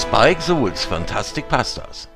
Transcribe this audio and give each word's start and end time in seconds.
Spike 0.00 0.40
Souls 0.40 0.86
Fantastic 0.86 1.46
Pastas. 1.50 2.08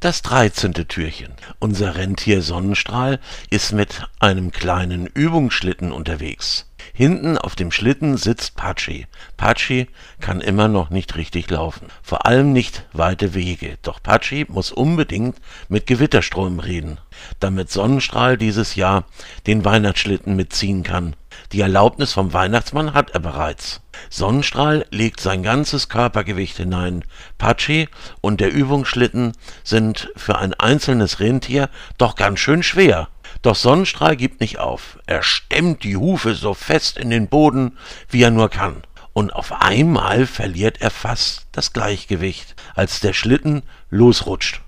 Das 0.00 0.22
dreizehnte 0.22 0.88
Türchen. 0.88 1.34
Unser 1.60 1.94
Rentier 1.94 2.42
Sonnenstrahl 2.42 3.20
ist 3.50 3.70
mit 3.70 4.08
einem 4.18 4.50
kleinen 4.50 5.06
Übungsschlitten 5.06 5.92
unterwegs. 5.92 6.68
Hinten 6.92 7.38
auf 7.38 7.54
dem 7.54 7.70
Schlitten 7.70 8.16
sitzt 8.16 8.56
Patschi. 8.56 9.06
Patschi 9.36 9.86
kann 10.20 10.40
immer 10.40 10.66
noch 10.66 10.90
nicht 10.90 11.14
richtig 11.14 11.48
laufen. 11.48 11.86
Vor 12.02 12.26
allem 12.26 12.52
nicht 12.52 12.86
weite 12.92 13.34
Wege. 13.34 13.78
Doch 13.82 14.02
Patschi 14.02 14.44
muss 14.48 14.72
unbedingt 14.72 15.36
mit 15.68 15.86
Gewitterstrom 15.86 16.58
reden, 16.58 16.98
damit 17.38 17.70
Sonnenstrahl 17.70 18.36
dieses 18.36 18.74
Jahr 18.74 19.04
den 19.46 19.64
Weihnachtsschlitten 19.64 20.34
mitziehen 20.34 20.82
kann. 20.82 21.14
Die 21.50 21.60
Erlaubnis 21.60 22.12
vom 22.12 22.32
Weihnachtsmann 22.32 22.94
hat 22.94 23.10
er 23.10 23.20
bereits. 23.20 23.80
Sonnenstrahl 24.10 24.86
legt 24.90 25.20
sein 25.20 25.42
ganzes 25.42 25.88
Körpergewicht 25.88 26.56
hinein. 26.56 27.04
Patschi 27.38 27.88
und 28.20 28.40
der 28.40 28.52
Übungsschlitten 28.52 29.32
sind 29.64 30.10
für 30.16 30.38
ein 30.38 30.54
einzelnes 30.54 31.20
Rentier 31.20 31.68
doch 31.98 32.14
ganz 32.14 32.40
schön 32.40 32.62
schwer. 32.62 33.08
Doch 33.42 33.56
Sonnenstrahl 33.56 34.16
gibt 34.16 34.40
nicht 34.40 34.58
auf. 34.58 34.98
Er 35.06 35.22
stemmt 35.22 35.84
die 35.84 35.96
Hufe 35.96 36.34
so 36.34 36.54
fest 36.54 36.98
in 36.98 37.10
den 37.10 37.28
Boden, 37.28 37.78
wie 38.08 38.22
er 38.22 38.30
nur 38.30 38.50
kann. 38.50 38.82
Und 39.14 39.32
auf 39.32 39.52
einmal 39.52 40.26
verliert 40.26 40.80
er 40.80 40.90
fast 40.90 41.46
das 41.52 41.72
Gleichgewicht, 41.72 42.54
als 42.74 43.00
der 43.00 43.12
Schlitten 43.12 43.62
losrutscht. 43.90 44.60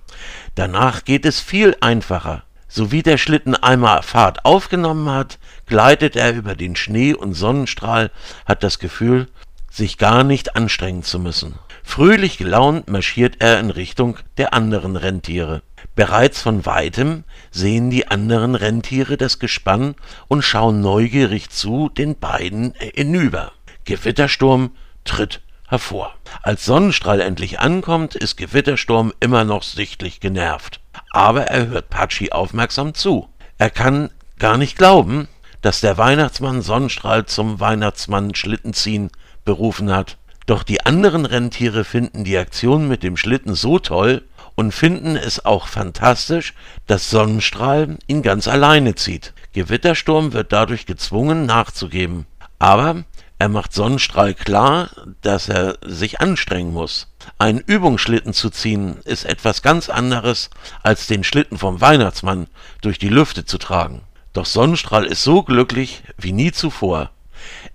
Danach 0.55 1.05
geht 1.05 1.27
es 1.27 1.41
viel 1.41 1.77
einfacher. 1.81 2.44
So 2.77 2.91
wie 2.91 3.05
der 3.05 3.19
Schlitten 3.19 3.55
einmal 3.55 4.03
Fahrt 4.03 4.45
aufgenommen 4.45 5.09
hat, 5.09 5.39
gleitet 5.67 6.17
er 6.17 6.35
über 6.35 6.57
den 6.57 6.75
Schnee 6.75 7.15
und 7.15 7.35
Sonnenstrahl 7.35 8.11
hat 8.47 8.65
das 8.65 8.81
Gefühl, 8.81 9.29
sich 9.71 9.97
gar 9.97 10.25
nicht 10.25 10.57
anstrengen 10.57 11.05
zu 11.05 11.21
müssen. 11.21 11.55
Fröhlich 11.85 12.37
gelaunt 12.37 12.89
marschiert 12.89 13.37
er 13.39 13.61
in 13.61 13.71
Richtung 13.71 14.17
der 14.39 14.55
anderen 14.55 14.97
Rentiere. 14.97 15.63
Bereits 15.95 16.43
von 16.43 16.67
weitem 16.67 17.23
sehen 17.53 17.91
die 17.91 18.09
anderen 18.09 18.57
Rentiere 18.57 19.17
das 19.17 19.39
Gespann 19.39 19.95
und 20.27 20.43
schauen 20.43 20.81
neugierig 20.81 21.51
zu 21.51 21.91
den 21.91 22.19
beiden 22.19 22.75
hinüber. 22.77 23.53
Gewittersturm 23.85 24.73
tritt 25.05 25.43
hervor. 25.69 26.13
Als 26.43 26.65
Sonnenstrahl 26.65 27.21
endlich 27.21 27.61
ankommt, 27.61 28.17
ist 28.17 28.35
Gewittersturm 28.35 29.13
immer 29.21 29.45
noch 29.45 29.63
sichtlich 29.63 30.19
genervt 30.19 30.81
aber 31.11 31.47
er 31.47 31.69
hört 31.69 31.91
Patschi 31.91 32.33
aufmerksam 32.33 32.95
zu. 32.95 33.29
Er 33.59 33.71
kann 33.71 34.11
gar 34.39 34.59
nicht 34.59 34.77
glauben, 34.77 35.29
dass 35.63 35.81
der 35.81 35.97
Weihnachtsmann 35.97 36.63
Sonnenstrahl 36.63 37.27
zum 37.27 37.61
Weihnachtsmann 37.61 38.35
Schlittenziehen 38.35 39.11
berufen 39.45 39.91
hat. 39.91 40.19
Doch 40.47 40.63
die 40.63 40.85
anderen 40.85 41.25
Rentiere 41.25 41.85
finden 41.85 42.25
die 42.25 42.37
Aktion 42.37 42.87
mit 42.87 43.03
dem 43.03 43.17
Schlitten 43.17 43.55
so 43.55 43.79
toll 43.79 44.23
und 44.57 44.73
finden 44.73 45.17
es 45.17 45.45
auch 45.45 45.67
fantastisch, 45.67 46.55
dass 46.87 47.11
Sonnenstrahl 47.11 47.97
ihn 48.07 48.23
ganz 48.23 48.47
alleine 48.47 48.95
zieht. 48.95 49.33
Gewittersturm 49.53 50.33
wird 50.33 50.53
dadurch 50.53 50.87
gezwungen 50.87 51.47
nachzugeben. 51.47 52.27
Aber 52.59 53.05
er 53.39 53.49
macht 53.49 53.73
Sonnenstrahl 53.73 54.35
klar, 54.35 54.91
dass 55.23 55.49
er 55.49 55.79
sich 55.85 56.21
anstrengen 56.21 56.73
muss. 56.73 57.09
Einen 57.39 57.59
Übungsschlitten 57.59 58.33
zu 58.33 58.51
ziehen 58.51 58.99
ist 59.05 59.25
etwas 59.25 59.63
ganz 59.63 59.89
anderes, 59.89 60.51
als 60.83 61.07
den 61.07 61.25
Schlitten 61.25 61.59
vom 61.59 61.81
Weihnachtsmann 61.81 62.47
durch 62.81 62.99
die 62.99 63.09
Lüfte 63.09 63.45
zu 63.45 63.59
tragen. 63.59 64.03
Doch 64.33 64.47
Sonnenstrahl 64.47 65.05
ist 65.05 65.23
so 65.25 65.43
glücklich 65.43 66.03
wie 66.17 66.33
nie 66.33 66.53
zuvor. 66.53 67.11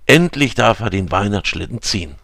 Endlich 0.06 0.56
darf 0.56 0.80
er 0.80 0.90
den 0.90 1.12
Weihnachtsschlitten 1.12 1.82
ziehen. 1.82 2.16